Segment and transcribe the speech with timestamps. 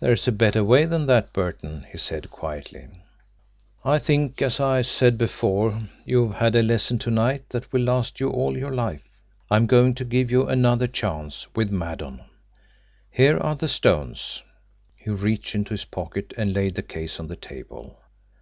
[0.00, 2.88] "There's a better way than that, Burton," he said quietly.
[3.86, 8.20] "I think, as I said before, you've had a lesson to night that will last
[8.20, 9.08] you all your life.
[9.50, 12.20] I'm going to give you another chance with Maddon.
[13.10, 14.42] Here are the stones."
[14.94, 17.98] He reached into his pocket and laid the case on the table.